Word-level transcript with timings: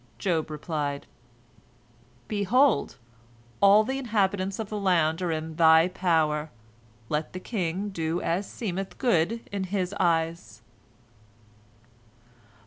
Job 0.17 0.49
replied: 0.49 1.05
"Behold, 2.27 2.97
all 3.61 3.83
the 3.83 3.99
inhabitants 3.99 4.57
of 4.57 4.67
the 4.69 4.79
land 4.79 5.21
are 5.21 5.31
in 5.31 5.57
thy 5.57 5.89
power. 5.89 6.49
Let 7.07 7.33
the 7.33 7.39
king 7.39 7.89
do 7.89 8.19
as 8.19 8.49
seemeth 8.49 8.97
good 8.97 9.41
in 9.51 9.65
his 9.65 9.93
eyes." 9.99 10.63